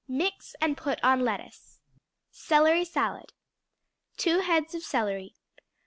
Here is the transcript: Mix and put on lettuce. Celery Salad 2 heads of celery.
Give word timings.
Mix 0.07 0.55
and 0.59 0.75
put 0.77 0.99
on 1.03 1.19
lettuce. 1.23 1.77
Celery 2.31 2.83
Salad 2.85 3.33
2 4.17 4.39
heads 4.39 4.73
of 4.73 4.81
celery. 4.81 5.35